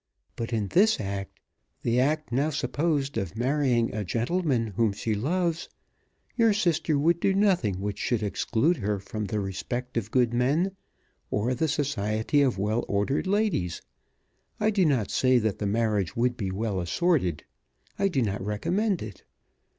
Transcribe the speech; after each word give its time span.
But 0.35 0.51
in 0.51 0.69
this 0.69 0.99
act, 0.99 1.39
the 1.83 1.99
act 1.99 2.31
now 2.31 2.49
supposed 2.49 3.19
of 3.19 3.37
marrying 3.37 3.93
a 3.93 4.03
gentleman 4.03 4.65
whom 4.69 4.93
she 4.93 5.13
loves, 5.13 5.69
your 6.35 6.53
sister 6.53 6.97
would 6.97 7.19
do 7.19 7.35
nothing 7.35 7.79
which 7.79 7.99
should 7.99 8.23
exclude 8.23 8.77
her 8.77 8.97
from 8.97 9.25
the 9.25 9.39
respect 9.39 9.97
of 9.97 10.09
good 10.09 10.33
men 10.33 10.75
or 11.29 11.53
the 11.53 11.67
society 11.67 12.41
of 12.41 12.57
well 12.57 12.83
ordered 12.87 13.27
ladies. 13.27 13.83
I 14.59 14.71
do 14.71 14.85
not 14.85 15.11
say 15.11 15.37
that 15.37 15.59
the 15.59 15.67
marriage 15.67 16.15
would 16.15 16.35
be 16.35 16.49
well 16.49 16.79
assorted. 16.79 17.43
I 17.99 18.07
do 18.07 18.23
not 18.23 18.43
recommend 18.43 19.03
it. 19.03 19.21